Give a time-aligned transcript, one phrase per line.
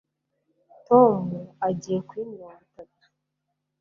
[0.87, 1.15] Tom
[1.67, 3.05] agiye kuri mirongo itatu